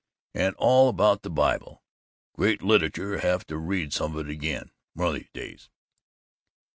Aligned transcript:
And 0.33 0.55
all 0.55 0.89
about 0.89 1.21
the 1.21 1.29
Bible. 1.29 1.83
Great 2.33 2.63
literature. 2.63 3.19
Have 3.19 3.45
to 3.45 3.57
read 3.59 3.93
some 3.93 4.15
of 4.15 4.25
it 4.27 4.31
again, 4.31 4.71
one 4.95 5.09
of 5.09 5.13
these 5.13 5.29
days." 5.31 5.69